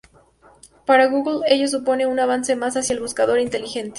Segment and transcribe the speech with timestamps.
[0.87, 3.89] Para Google ello supone un avance más hacia el buscador inteligente.